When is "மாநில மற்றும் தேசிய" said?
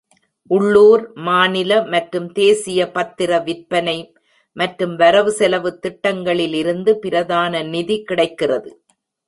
1.27-2.87